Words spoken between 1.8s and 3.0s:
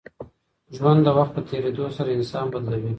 سره انسان بدلوي.